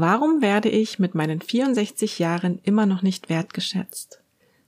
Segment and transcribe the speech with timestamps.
[0.00, 4.22] Warum werde ich mit meinen 64 Jahren immer noch nicht wertgeschätzt?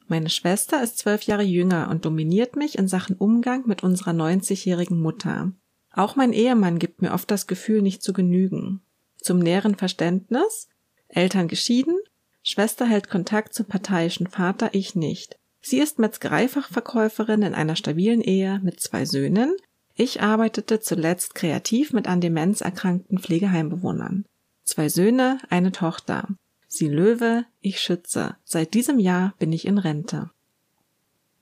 [0.08, 5.00] Meine Schwester ist zwölf Jahre jünger und dominiert mich in Sachen Umgang mit unserer 90-jährigen
[5.00, 5.52] Mutter.
[5.92, 8.80] Auch mein Ehemann gibt mir oft das Gefühl, nicht zu genügen.
[9.18, 10.66] Zum näheren Verständnis,
[11.06, 11.96] Eltern geschieden,
[12.42, 15.38] Schwester hält Kontakt zum parteiischen Vater, ich nicht.
[15.60, 19.54] Sie ist Metzgereifachverkäuferin in einer stabilen Ehe mit zwei Söhnen.
[19.94, 24.24] Ich arbeitete zuletzt kreativ mit an Demenz erkrankten Pflegeheimbewohnern.
[24.70, 26.28] Zwei Söhne, eine Tochter.
[26.68, 28.36] Sie Löwe, ich Schütze.
[28.44, 30.30] Seit diesem Jahr bin ich in Rente.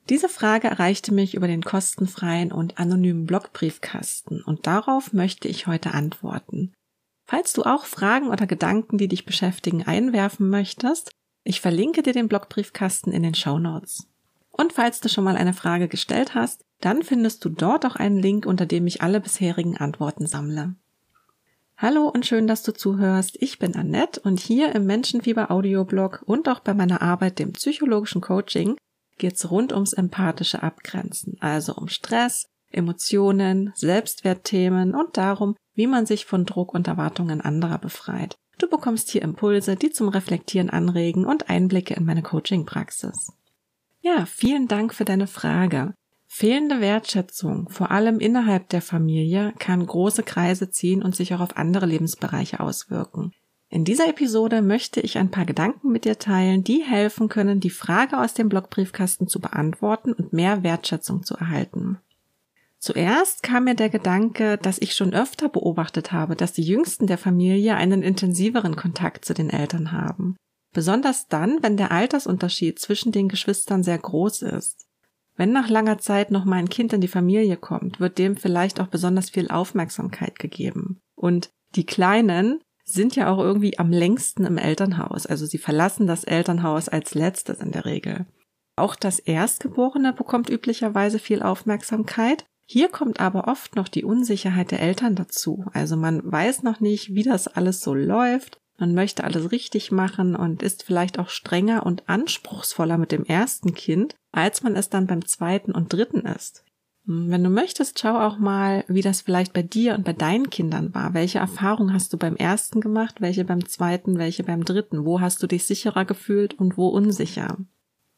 [0.09, 5.93] Diese Frage erreichte mich über den kostenfreien und anonymen Blogbriefkasten und darauf möchte ich heute
[5.93, 6.73] antworten.
[7.27, 11.11] Falls du auch Fragen oder Gedanken, die dich beschäftigen, einwerfen möchtest,
[11.45, 14.07] ich verlinke dir den Blogbriefkasten in den Show Notes.
[14.53, 18.21] Und falls du schon mal eine Frage gestellt hast, dann findest du dort auch einen
[18.21, 20.77] Link, unter dem ich alle bisherigen Antworten sammle.
[21.81, 23.37] Hallo und schön, dass du zuhörst.
[23.41, 28.21] Ich bin Annette und hier im Menschenfieber Audioblog und auch bei meiner Arbeit, dem psychologischen
[28.21, 28.77] Coaching,
[29.17, 36.27] geht's rund ums empathische Abgrenzen, also um Stress, Emotionen, Selbstwertthemen und darum, wie man sich
[36.27, 38.35] von Druck und Erwartungen anderer befreit.
[38.59, 43.33] Du bekommst hier Impulse, die zum Reflektieren anregen und Einblicke in meine Coaching-Praxis.
[44.01, 45.95] Ja, vielen Dank für deine Frage.
[46.31, 51.57] Fehlende Wertschätzung, vor allem innerhalb der Familie, kann große Kreise ziehen und sich auch auf
[51.57, 53.33] andere Lebensbereiche auswirken.
[53.71, 57.71] In dieser Episode möchte ich ein paar Gedanken mit dir teilen, die helfen können, die
[57.71, 61.99] Frage aus dem Blogbriefkasten zu beantworten und mehr Wertschätzung zu erhalten.
[62.79, 67.19] Zuerst kam mir der Gedanke, dass ich schon öfter beobachtet habe, dass die Jüngsten der
[67.19, 70.37] Familie einen intensiveren Kontakt zu den Eltern haben.
[70.73, 74.88] Besonders dann, wenn der Altersunterschied zwischen den Geschwistern sehr groß ist.
[75.39, 78.81] Wenn nach langer Zeit noch mal ein Kind in die Familie kommt, wird dem vielleicht
[78.81, 81.01] auch besonders viel Aufmerksamkeit gegeben.
[81.15, 85.27] Und die Kleinen sind ja auch irgendwie am längsten im Elternhaus.
[85.27, 88.27] Also sie verlassen das Elternhaus als letztes in der Regel.
[88.77, 94.83] Auch das Erstgeborene bekommt üblicherweise viel Aufmerksamkeit, hier kommt aber oft noch die Unsicherheit der
[94.83, 95.65] Eltern dazu.
[95.73, 98.61] Also man weiß noch nicht, wie das alles so läuft.
[98.79, 103.75] Man möchte alles richtig machen und ist vielleicht auch strenger und anspruchsvoller mit dem ersten
[103.75, 106.65] Kind, als man es dann beim zweiten und dritten ist.
[107.05, 110.49] Hm, wenn du möchtest, schau auch mal, wie das vielleicht bei dir und bei deinen
[110.49, 111.13] Kindern war.
[111.13, 115.05] Welche Erfahrungen hast du beim ersten gemacht, welche beim zweiten, welche beim dritten?
[115.05, 117.57] Wo hast du dich sicherer gefühlt und wo unsicher?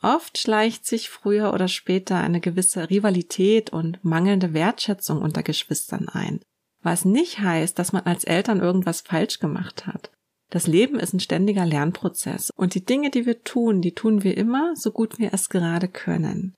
[0.02, 6.40] Oft schleicht sich früher oder später eine gewisse Rivalität und mangelnde Wertschätzung unter Geschwistern ein,
[6.82, 10.10] was nicht heißt, dass man als Eltern irgendwas falsch gemacht hat.
[10.50, 14.36] Das Leben ist ein ständiger Lernprozess und die Dinge, die wir tun, die tun wir
[14.36, 16.54] immer, so gut wir es gerade können.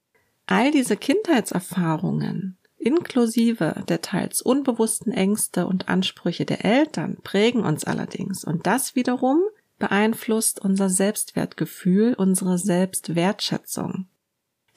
[0.47, 8.45] All diese Kindheitserfahrungen, inklusive der teils unbewussten Ängste und Ansprüche der Eltern, prägen uns allerdings
[8.45, 9.41] und das wiederum
[9.79, 14.07] beeinflusst unser Selbstwertgefühl, unsere Selbstwertschätzung.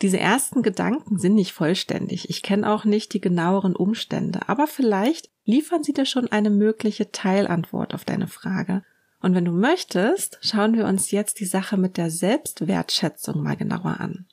[0.02, 2.30] Diese ersten Gedanken sind nicht vollständig.
[2.30, 7.12] Ich kenne auch nicht die genaueren Umstände, aber vielleicht liefern sie dir schon eine mögliche
[7.12, 8.84] Teilantwort auf deine Frage.
[9.26, 14.00] Und wenn du möchtest, schauen wir uns jetzt die Sache mit der Selbstwertschätzung mal genauer
[14.00, 14.28] an.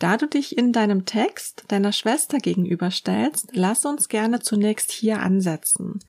[0.00, 6.00] Da du dich in deinem Text deiner Schwester gegenüberstellst, lass uns gerne zunächst hier ansetzen.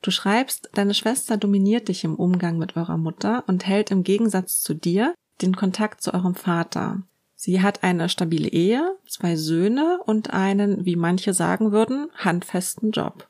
[0.00, 4.60] Du schreibst, deine Schwester dominiert dich im Umgang mit eurer Mutter und hält im Gegensatz
[4.60, 7.02] zu dir den Kontakt zu eurem Vater.
[7.36, 13.28] Sie hat eine stabile Ehe, zwei Söhne und einen, wie manche sagen würden, handfesten Job.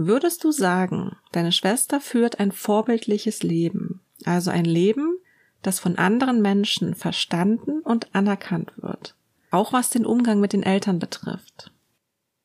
[0.00, 5.18] Würdest du sagen, deine Schwester führt ein vorbildliches Leben, also ein Leben,
[5.60, 9.16] das von anderen Menschen verstanden und anerkannt wird,
[9.50, 11.72] auch was den Umgang mit den Eltern betrifft?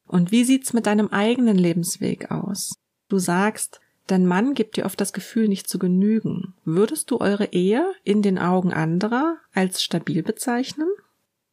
[0.07, 2.73] Und wie sieht's mit deinem eigenen Lebensweg aus?
[3.07, 6.55] Du sagst, dein Mann gibt dir oft das Gefühl, nicht zu genügen.
[6.65, 10.87] Würdest du eure Ehe in den Augen anderer als stabil bezeichnen?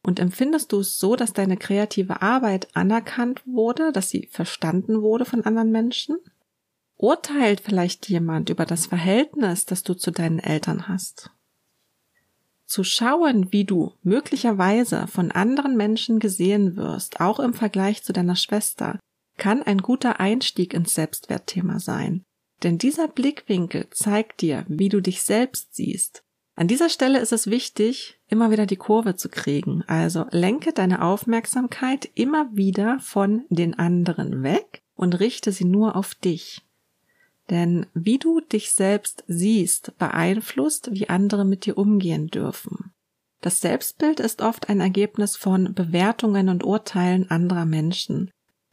[0.03, 5.25] Und empfindest du es so, dass deine kreative Arbeit anerkannt wurde, dass sie verstanden wurde
[5.25, 6.17] von anderen Menschen?
[6.97, 11.31] Urteilt vielleicht jemand über das Verhältnis, das du zu deinen Eltern hast?
[12.65, 18.35] Zu schauen, wie du möglicherweise von anderen Menschen gesehen wirst, auch im Vergleich zu deiner
[18.35, 18.99] Schwester,
[19.37, 22.23] kann ein guter Einstieg ins Selbstwertthema sein.
[22.63, 26.23] Denn dieser Blickwinkel zeigt dir, wie du dich selbst siehst.
[26.55, 29.83] An dieser Stelle ist es wichtig, immer wieder die Kurve zu kriegen.
[29.87, 36.13] Also lenke deine Aufmerksamkeit immer wieder von den anderen weg und richte sie nur auf
[36.13, 36.61] dich.
[37.49, 42.93] Denn wie du dich selbst siehst, beeinflusst, wie andere mit dir umgehen dürfen.
[43.41, 48.29] Das Selbstbild ist oft ein Ergebnis von Bewertungen und Urteilen anderer Menschen.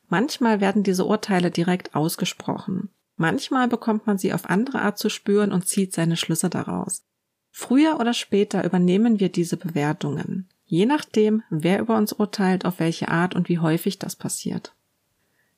[0.09, 2.91] Manchmal werden diese Urteile direkt ausgesprochen.
[3.17, 7.03] Manchmal bekommt man sie auf andere Art zu spüren und zieht seine Schlüsse daraus.
[7.61, 13.09] Früher oder später übernehmen wir diese Bewertungen, je nachdem, wer über uns urteilt, auf welche
[13.09, 14.77] Art und wie häufig das passiert.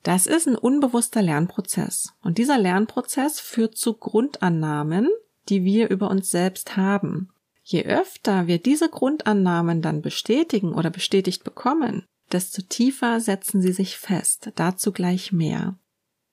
[0.02, 5.10] Das ist ein unbewusster Lernprozess und dieser Lernprozess führt zu Grundannahmen,
[5.50, 7.34] die wir über uns selbst haben.
[7.62, 13.98] Je öfter wir diese Grundannahmen dann bestätigen oder bestätigt bekommen, desto tiefer setzen sie sich
[13.98, 14.52] fest.
[14.54, 15.76] Dazu gleich mehr.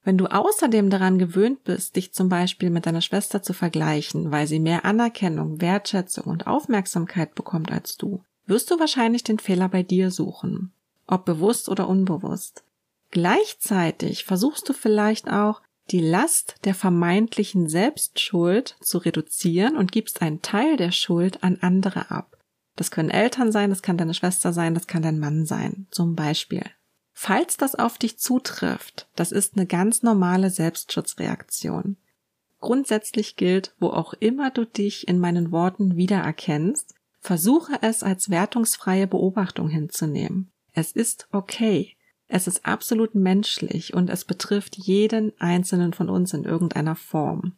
[0.07, 4.48] Wenn du außerdem daran gewöhnt bist, dich zum Beispiel mit deiner Schwester zu vergleichen, weil
[4.48, 9.83] sie mehr Anerkennung, Wertschätzung und Aufmerksamkeit bekommt als du, wirst du wahrscheinlich den Fehler bei
[9.83, 10.71] dir suchen.
[11.07, 12.63] Ob bewusst oder unbewusst.
[13.12, 15.62] Gleichzeitig versuchst du vielleicht auch,
[15.92, 22.12] die Last der vermeintlichen Selbstschuld zu reduzieren und gibst einen Teil der Schuld an andere
[22.12, 22.38] ab.
[22.77, 26.15] Das können Eltern sein, das kann deine Schwester sein, das kann dein Mann sein, zum
[26.15, 26.63] Beispiel.
[27.19, 31.98] Falls das auf dich zutrifft, das ist eine ganz normale Selbstschutzreaktion.
[32.60, 39.08] Grundsätzlich gilt, wo auch immer du dich in meinen Worten wiedererkennst, versuche es als wertungsfreie
[39.08, 40.52] Beobachtung hinzunehmen.
[40.74, 41.98] Es ist okay.
[42.28, 47.54] Es ist absolut menschlich und es betrifft jeden einzelnen von uns in irgendeiner Form.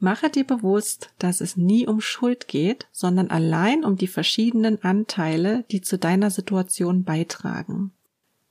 [0.00, 5.64] Mache dir bewusst, dass es nie um Schuld geht, sondern allein um die verschiedenen Anteile,
[5.70, 7.92] die zu deiner Situation beitragen.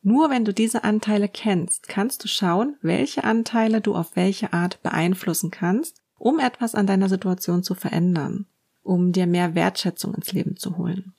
[0.06, 4.84] Nur wenn du diese Anteile kennst, kannst du schauen, welche Anteile du auf welche Art
[4.84, 8.46] beeinflussen kannst, um etwas an deiner Situation zu verändern,
[8.84, 11.14] um dir mehr Wertschätzung ins Leben zu holen.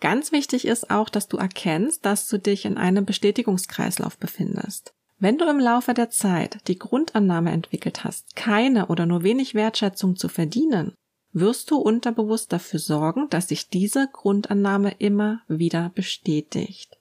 [0.00, 4.94] Ganz wichtig ist auch, dass du erkennst, dass du dich in einem Bestätigungskreislauf befindest.
[5.18, 10.14] Wenn du im Laufe der Zeit die Grundannahme entwickelt hast, keine oder nur wenig Wertschätzung
[10.14, 10.92] zu verdienen,
[11.32, 16.96] wirst du unterbewusst dafür sorgen, dass sich diese Grundannahme immer wieder bestätigt.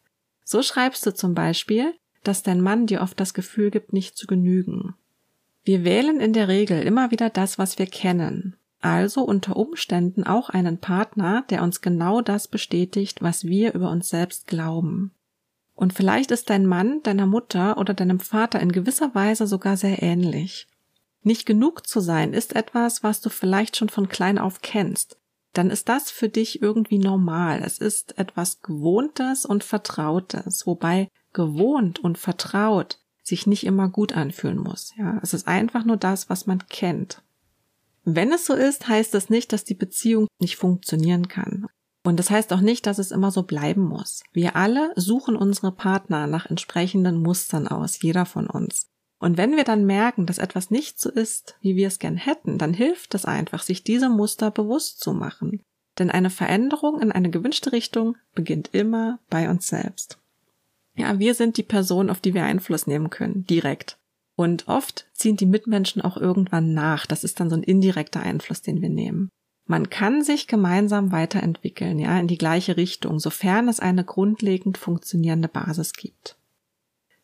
[0.46, 1.94] So schreibst du zum Beispiel,
[2.24, 4.96] dass dein Mann dir oft das Gefühl gibt, nicht zu genügen.
[5.66, 8.56] Wir wählen in der Regel immer wieder das, was wir kennen
[8.86, 14.10] also unter Umständen auch einen Partner, der uns genau das bestätigt, was wir über uns
[14.10, 15.12] selbst glauben.
[15.74, 20.04] Und vielleicht ist dein Mann deiner Mutter oder deinem Vater in gewisser Weise sogar sehr
[20.04, 20.68] ähnlich.
[21.24, 25.18] Nicht genug zu sein ist etwas, was du vielleicht schon von klein auf kennst.
[25.56, 27.62] Dann ist das für dich irgendwie normal.
[27.64, 34.58] Es ist etwas Gewohntes und Vertrautes, wobei gewohnt und vertraut sich nicht immer gut anfühlen
[34.58, 34.92] muss.
[34.98, 37.24] Ja, es ist einfach nur das, was man kennt.
[38.04, 41.66] Wenn es so ist, heißt das nicht, dass die Beziehung nicht funktionieren kann.
[42.04, 44.24] Und das heißt auch nicht, dass es immer so bleiben muss.
[44.34, 48.88] Wir alle suchen unsere Partner nach entsprechenden Mustern aus, jeder von uns.
[49.20, 52.58] Und wenn wir dann merken, dass etwas nicht so ist, wie wir es gern hätten,
[52.58, 55.62] dann hilft es einfach, sich diese Muster bewusst zu machen.
[55.98, 60.20] Denn eine Veränderung in eine gewünschte Richtung beginnt immer bei uns selbst.
[60.96, 63.98] Ja, wir sind die Person, auf die wir Einfluss nehmen können, direkt.
[64.36, 67.06] Und oft ziehen die Mitmenschen auch irgendwann nach.
[67.06, 69.30] Das ist dann so ein indirekter Einfluss, den wir nehmen.
[69.66, 75.48] Man kann sich gemeinsam weiterentwickeln, ja, in die gleiche Richtung, sofern es eine grundlegend funktionierende
[75.48, 76.38] Basis gibt.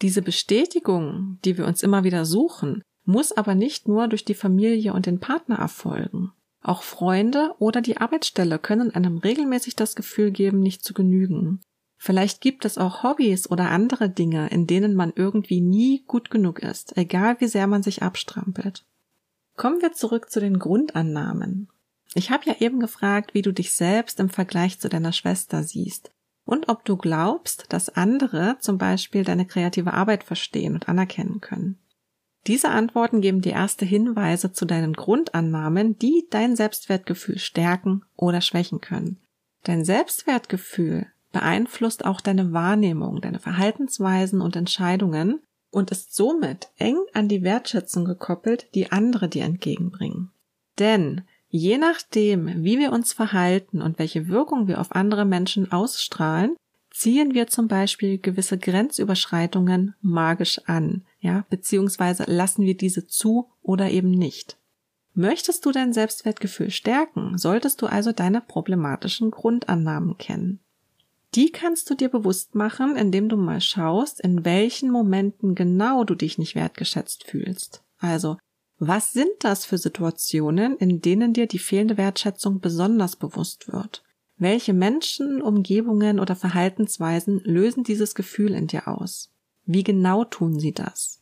[0.02, 4.94] Diese Bestätigung, die wir uns immer wieder suchen, muss aber nicht nur durch die Familie
[4.94, 6.32] und den Partner erfolgen.
[6.64, 11.60] Auch Freunde oder die Arbeitsstelle können einem regelmäßig das Gefühl geben, nicht zu genügen.
[11.98, 16.60] Vielleicht gibt es auch Hobbys oder andere Dinge, in denen man irgendwie nie gut genug
[16.60, 18.86] ist, egal wie sehr man sich abstrampelt.
[19.56, 21.70] Kommen wir zurück zu den Grundannahmen.
[22.16, 26.12] Ich habe ja eben gefragt, wie du dich selbst im Vergleich zu deiner Schwester siehst
[26.52, 31.80] und ob du glaubst, dass andere zum Beispiel deine kreative Arbeit verstehen und anerkennen können.
[32.46, 38.82] Diese Antworten geben dir erste Hinweise zu deinen Grundannahmen, die dein Selbstwertgefühl stärken oder schwächen
[38.82, 39.18] können.
[39.64, 45.40] Dein Selbstwertgefühl beeinflusst auch deine Wahrnehmung, deine Verhaltensweisen und Entscheidungen
[45.70, 50.32] und ist somit eng an die Wertschätzung gekoppelt, die andere dir entgegenbringen.
[50.80, 56.56] Denn je nachdem, wie wir uns verhalten und welche Wirkung wir auf andere Menschen ausstrahlen,
[56.92, 63.90] ziehen wir zum Beispiel gewisse Grenzüberschreitungen magisch an, ja, beziehungsweise lassen wir diese zu oder
[63.92, 64.58] eben nicht.
[65.14, 70.60] Möchtest du dein Selbstwertgefühl stärken, solltest du also deine problematischen Grundannahmen kennen.
[71.36, 76.16] Die kannst du dir bewusst machen, indem du mal schaust, in welchen Momenten genau du
[76.16, 77.84] dich nicht wertgeschätzt fühlst.
[78.00, 78.38] Also,
[78.84, 84.04] was sind das für Situationen, in denen dir die fehlende Wertschätzung besonders bewusst wird?
[84.40, 89.30] Welche Menschen, Umgebungen oder Verhaltensweisen lösen dieses Gefühl in dir aus?
[89.68, 91.22] Wie genau tun sie das?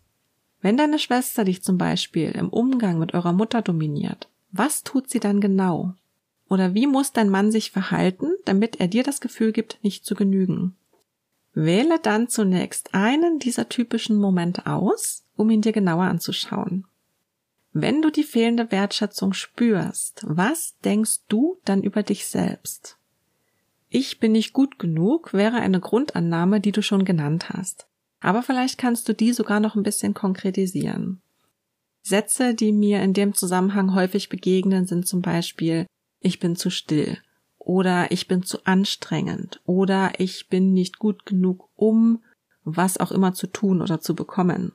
[0.62, 5.20] Wenn deine Schwester dich zum Beispiel im Umgang mit eurer Mutter dominiert, was tut sie
[5.20, 5.96] dann genau?
[6.48, 10.16] Oder wie muss dein Mann sich verhalten, damit er dir das Gefühl gibt, nicht zu
[10.16, 10.78] genügen?
[11.54, 16.86] Wähle dann zunächst einen dieser typischen Momente aus, um ihn dir genauer anzuschauen.
[17.72, 22.98] Wenn du die fehlende Wertschätzung spürst, was denkst du dann über dich selbst?
[23.90, 27.88] Ich bin nicht gut genug wäre eine Grundannahme, die du schon genannt hast.
[28.20, 31.22] Aber vielleicht kannst du die sogar noch ein bisschen konkretisieren.
[32.02, 35.86] Sätze, die mir in dem Zusammenhang häufig begegnen, sind zum Beispiel
[36.20, 37.18] ich bin zu still
[37.58, 42.24] oder ich bin zu anstrengend oder ich bin nicht gut genug, um
[42.64, 44.74] was auch immer zu tun oder zu bekommen.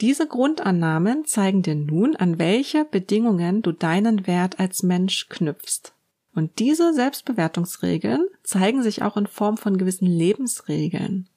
[0.00, 5.94] Diese Grundannahmen zeigen dir nun, an welche Bedingungen du deinen Wert als Mensch knüpfst.
[6.34, 11.28] Und diese Selbstbewertungsregeln zeigen sich auch in Form von gewissen Lebensregeln.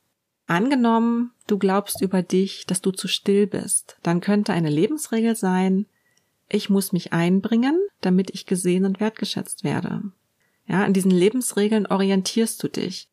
[0.46, 5.86] Angenommen, du glaubst über dich, dass du zu still bist, dann könnte eine Lebensregel sein,
[6.50, 10.02] ich muss mich einbringen, damit ich gesehen und wertgeschätzt werde.
[10.68, 13.08] Ja, in diesen Lebensregeln orientierst du dich.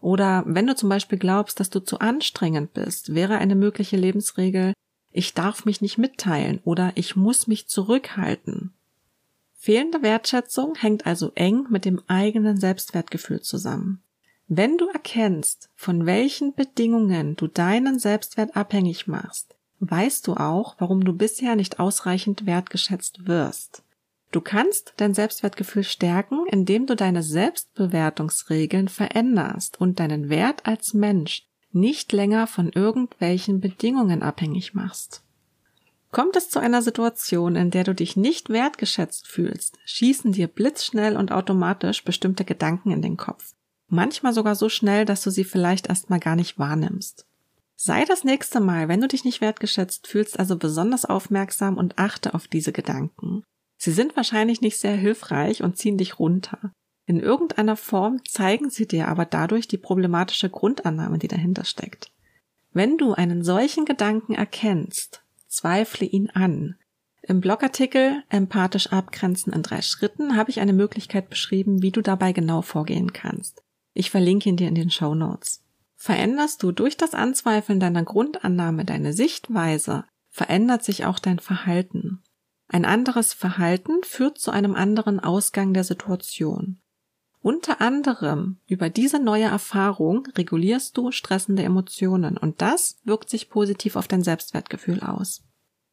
[0.00, 4.72] Oder wenn du zum Beispiel glaubst, dass du zu anstrengend bist, wäre eine mögliche Lebensregel,
[5.16, 8.72] ich darf mich nicht mitteilen oder ich muss mich zurückhalten.
[9.54, 14.02] Fehlende Wertschätzung hängt also eng mit dem eigenen Selbstwertgefühl zusammen.
[14.48, 21.04] Wenn du erkennst, von welchen Bedingungen du deinen Selbstwert abhängig machst, weißt du auch, warum
[21.04, 23.82] du bisher nicht ausreichend wertgeschätzt wirst.
[24.30, 31.46] Du kannst dein Selbstwertgefühl stärken, indem du deine Selbstbewertungsregeln veränderst und deinen Wert als Mensch
[31.76, 35.22] nicht länger von irgendwelchen Bedingungen abhängig machst.
[36.10, 41.16] Kommt es zu einer Situation, in der du dich nicht wertgeschätzt fühlst, schießen dir blitzschnell
[41.16, 43.52] und automatisch bestimmte Gedanken in den Kopf.
[43.88, 47.26] Manchmal sogar so schnell, dass du sie vielleicht erstmal gar nicht wahrnimmst.
[47.76, 52.32] Sei das nächste Mal, wenn du dich nicht wertgeschätzt fühlst, also besonders aufmerksam und achte
[52.34, 53.44] auf diese Gedanken.
[53.76, 56.72] Sie sind wahrscheinlich nicht sehr hilfreich und ziehen dich runter.
[57.06, 62.10] In irgendeiner Form zeigen sie dir aber dadurch die problematische Grundannahme, die dahinter steckt.
[62.72, 66.74] Wenn du einen solchen Gedanken erkennst, zweifle ihn an.
[67.22, 72.32] Im Blogartikel Empathisch abgrenzen in drei Schritten habe ich eine Möglichkeit beschrieben, wie du dabei
[72.32, 73.62] genau vorgehen kannst.
[73.94, 75.62] Ich verlinke ihn dir in den Show Notes.
[75.94, 82.22] Veränderst du durch das Anzweifeln deiner Grundannahme deine Sichtweise, verändert sich auch dein Verhalten.
[82.68, 86.80] Ein anderes Verhalten führt zu einem anderen Ausgang der Situation.
[87.46, 93.94] Unter anderem über diese neue Erfahrung regulierst du stressende Emotionen und das wirkt sich positiv
[93.94, 95.44] auf dein Selbstwertgefühl aus.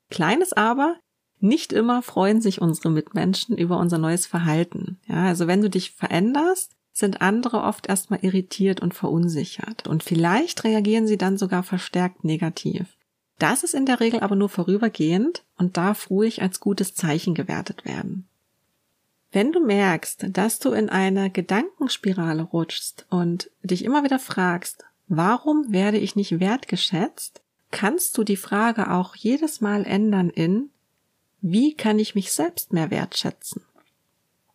[0.09, 0.95] Kleines aber,
[1.39, 4.97] nicht immer freuen sich unsere Mitmenschen über unser neues Verhalten.
[5.05, 10.63] Ja, also wenn du dich veränderst, sind andere oft erstmal irritiert und verunsichert und vielleicht
[10.63, 12.97] reagieren sie dann sogar verstärkt negativ.
[13.37, 17.85] Das ist in der Regel aber nur vorübergehend und darf ruhig als gutes Zeichen gewertet
[17.85, 18.27] werden.
[19.33, 25.73] Wenn du merkst, dass du in eine Gedankenspirale rutschst und dich immer wieder fragst, warum
[25.73, 30.69] werde ich nicht wertgeschätzt, kannst du die Frage auch jedes Mal ändern in,
[31.41, 33.63] wie kann ich mich selbst mehr wertschätzen?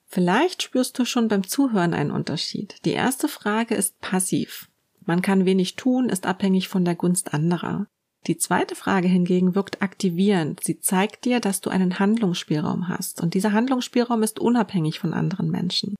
[0.06, 2.76] Vielleicht spürst du schon beim Zuhören einen Unterschied.
[2.84, 4.68] Die erste Frage ist passiv.
[5.04, 7.88] Man kann wenig tun, ist abhängig von der Gunst anderer.
[8.26, 10.62] Die zweite Frage hingegen wirkt aktivierend.
[10.62, 13.22] Sie zeigt dir, dass du einen Handlungsspielraum hast.
[13.22, 15.94] Und dieser Handlungsspielraum ist unabhängig von anderen Menschen.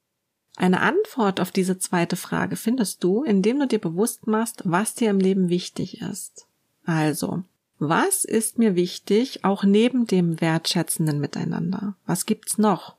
[0.57, 5.11] Eine Antwort auf diese zweite Frage findest du, indem du dir bewusst machst, was dir
[5.11, 6.47] im Leben wichtig ist.
[6.85, 7.45] Also,
[7.79, 11.95] was ist mir wichtig, auch neben dem wertschätzenden Miteinander?
[12.07, 12.97] Was gibt's noch?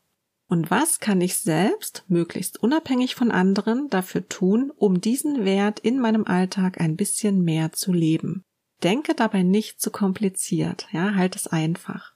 [0.47, 5.99] Und was kann ich selbst, möglichst unabhängig von anderen, dafür tun, um diesen Wert in
[5.99, 8.43] meinem Alltag ein bisschen mehr zu leben?
[8.83, 12.13] Denke dabei nicht zu kompliziert, ja, halt es einfach.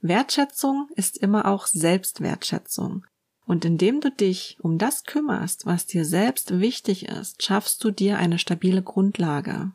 [0.00, 3.06] Wertschätzung ist immer auch Selbstwertschätzung.
[3.46, 8.18] Und indem du dich um das kümmerst, was dir selbst wichtig ist, schaffst du dir
[8.18, 9.72] eine stabile Grundlage.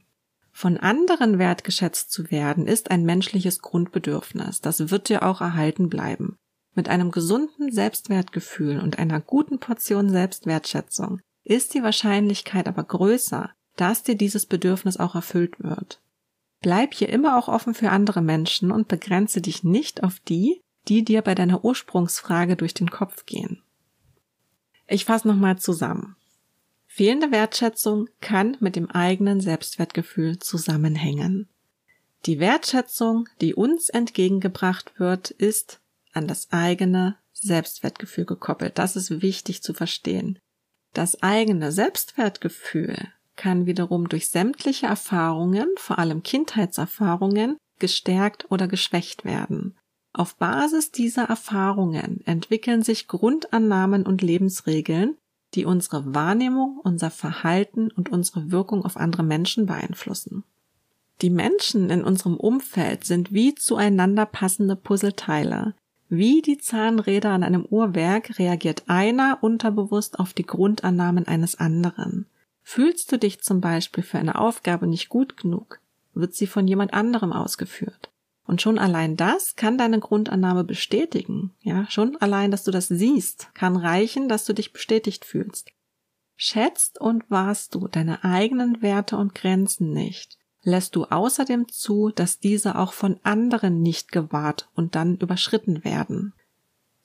[0.52, 4.62] Von anderen wertgeschätzt zu werden, ist ein menschliches Grundbedürfnis.
[4.62, 6.38] Das wird dir auch erhalten bleiben.
[6.76, 14.04] Mit einem gesunden Selbstwertgefühl und einer guten Portion Selbstwertschätzung ist die Wahrscheinlichkeit aber größer, dass
[14.04, 16.02] dir dieses Bedürfnis auch erfüllt wird.
[16.62, 21.04] Bleib hier immer auch offen für andere Menschen und begrenze dich nicht auf die, die
[21.04, 23.62] dir bei deiner Ursprungsfrage durch den Kopf gehen.
[24.88, 26.16] Ich fasse nochmal zusammen.
[26.88, 31.48] Fehlende Wertschätzung kann mit dem eigenen Selbstwertgefühl zusammenhängen.
[32.26, 35.80] Die Wertschätzung, die uns entgegengebracht wird, ist
[36.12, 38.78] an das eigene Selbstwertgefühl gekoppelt.
[38.78, 40.40] Das ist wichtig zu verstehen.
[40.94, 43.08] Das eigene Selbstwertgefühl
[43.40, 49.78] kann wiederum durch sämtliche Erfahrungen, vor allem Kindheitserfahrungen, gestärkt oder geschwächt werden.
[50.12, 55.16] Auf Basis dieser Erfahrungen entwickeln sich Grundannahmen und Lebensregeln,
[55.54, 60.44] die unsere Wahrnehmung, unser Verhalten und unsere Wirkung auf andere Menschen beeinflussen.
[61.22, 65.76] Die Menschen in unserem Umfeld sind wie zueinander passende Puzzleteile.
[66.10, 72.26] Wie die Zahnräder an einem Uhrwerk reagiert einer unterbewusst auf die Grundannahmen eines anderen.
[72.62, 75.80] Fühlst du dich zum Beispiel für eine Aufgabe nicht gut genug,
[76.14, 78.12] wird sie von jemand anderem ausgeführt.
[78.46, 81.54] Und schon allein das kann deine Grundannahme bestätigen.
[81.62, 85.70] Ja, schon allein, dass du das siehst, kann reichen, dass du dich bestätigt fühlst.
[86.36, 92.40] Schätzt und wahrst du deine eigenen Werte und Grenzen nicht, lässt du außerdem zu, dass
[92.40, 96.34] diese auch von anderen nicht gewahrt und dann überschritten werden.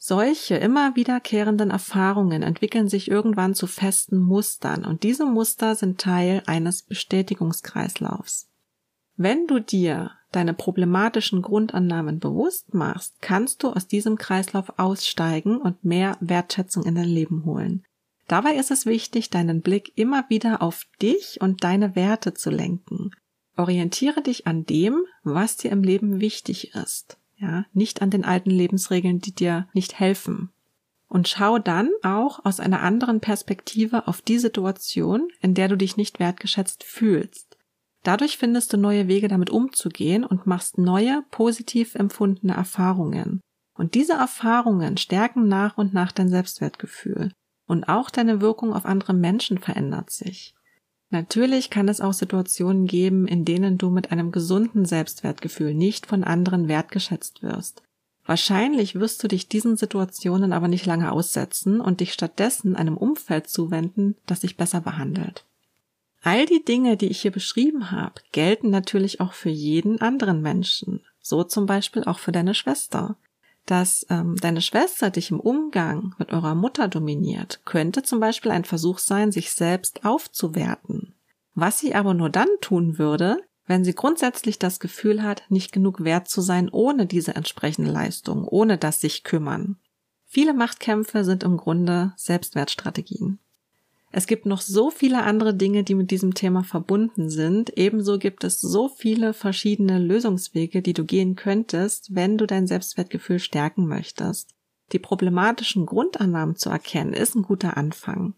[0.07, 6.43] Solche immer wiederkehrenden Erfahrungen entwickeln sich irgendwann zu festen Mustern und diese Muster sind Teil
[6.45, 8.51] eines Bestätigungskreislaufs.
[9.17, 15.87] Wenn du dir deine problematischen Grundannahmen bewusst machst, kannst du aus diesem Kreislauf aussteigen und
[15.87, 17.83] mehr Wertschätzung in dein Leben holen.
[18.29, 23.13] Dabei ist es wichtig, deinen Blick immer wieder auf dich und deine Werte zu lenken.
[23.57, 27.17] Orientiere dich an dem, was dir im Leben wichtig ist.
[27.45, 30.51] Ja, nicht an den alten Lebensregeln, die dir nicht helfen.
[31.09, 35.99] Und schau dann auch aus einer anderen Perspektive auf die Situation, in der du dich
[35.99, 37.59] nicht wertgeschätzt fühlst.
[38.03, 43.41] Dadurch findest du neue Wege damit umzugehen und machst neue, positiv empfundene Erfahrungen.
[43.77, 47.33] Und diese Erfahrungen stärken nach und nach dein Selbstwertgefühl.
[47.67, 50.55] Und auch deine Wirkung auf andere Menschen verändert sich.
[51.15, 56.25] Natürlich kann es auch Situationen geben, in denen du mit einem gesunden Selbstwertgefühl nicht von
[56.25, 57.85] anderen wertgeschätzt wirst.
[58.27, 63.49] Wahrscheinlich wirst du dich diesen Situationen aber nicht lange aussetzen und dich stattdessen einem Umfeld
[63.49, 65.45] zuwenden, das dich besser behandelt.
[66.21, 71.01] All die Dinge, die ich hier beschrieben habe, gelten natürlich auch für jeden anderen Menschen.
[71.21, 73.17] So zum Beispiel auch für deine Schwester.
[73.67, 78.65] Dass ähm, deine Schwester dich im Umgang mit eurer Mutter dominiert, könnte zum Beispiel ein
[78.65, 81.15] Versuch sein, sich selbst aufzuwerten.
[81.55, 86.05] Was sie aber nur dann tun würde, wenn sie grundsätzlich das Gefühl hat, nicht genug
[86.05, 89.79] wert zu sein ohne diese entsprechende Leistung, ohne das sich kümmern.
[90.27, 93.39] Viele Machtkämpfe sind im Grunde Selbstwertstrategien.
[94.17, 97.77] Es gibt noch so viele andere Dinge, die mit diesem Thema verbunden sind.
[97.77, 103.41] Ebenso gibt es so viele verschiedene Lösungswege, die du gehen könntest, wenn du dein Selbstwertgefühl
[103.41, 104.55] stärken möchtest.
[104.93, 108.35] Die problematischen Grundannahmen zu erkennen, ist ein guter Anfang.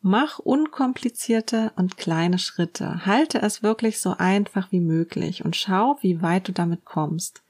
[0.00, 3.04] Mach unkomplizierte und kleine Schritte.
[3.04, 7.42] Halte es wirklich so einfach wie möglich und schau, wie weit du damit kommst.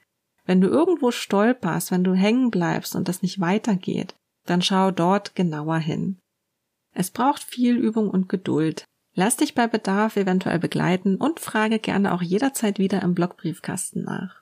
[0.47, 4.15] Wenn du irgendwo stolperst, wenn du hängen bleibst und das nicht weitergeht,
[4.47, 6.17] dann schau dort genauer hin.
[6.93, 8.85] Es braucht viel Übung und Geduld.
[9.13, 14.41] Lass dich bei Bedarf eventuell begleiten und frage gerne auch jederzeit wieder im Blogbriefkasten nach.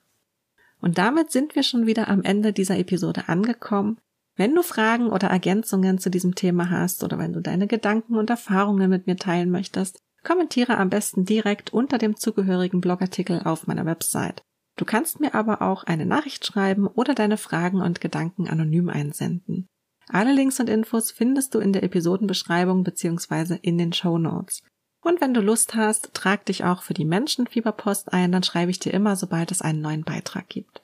[0.81, 3.97] Und damit sind wir schon wieder am Ende dieser Episode angekommen.
[4.35, 8.29] Wenn du Fragen oder Ergänzungen zu diesem Thema hast oder wenn du deine Gedanken und
[8.29, 13.85] Erfahrungen mit mir teilen möchtest, kommentiere am besten direkt unter dem zugehörigen Blogartikel auf meiner
[13.85, 14.41] Website.
[14.77, 19.67] Du kannst mir aber auch eine Nachricht schreiben oder deine Fragen und Gedanken anonym einsenden.
[20.11, 23.59] Alle Links und Infos findest du in der Episodenbeschreibung bzw.
[23.61, 24.63] in den Show Notes.
[25.01, 28.79] Und wenn du Lust hast, trag dich auch für die Menschenfieberpost ein, dann schreibe ich
[28.79, 30.81] dir immer, sobald es einen neuen Beitrag gibt.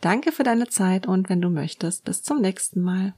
[0.00, 3.14] Danke für deine Zeit und wenn du möchtest, bis zum nächsten Mal.